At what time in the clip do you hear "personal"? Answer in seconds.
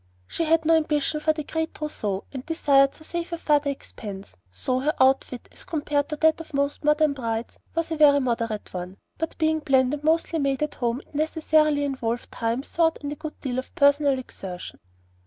13.75-14.17